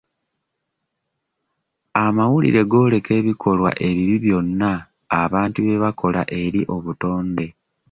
Amawulire 2.03 2.61
gooleka 2.71 3.11
ebikolwa 3.19 3.71
ebibi 3.87 4.15
byonna 4.25 4.71
abantu 5.21 5.57
bye 5.65 5.77
bakola 5.83 6.21
eri 6.41 6.61
obutonde. 6.75 7.47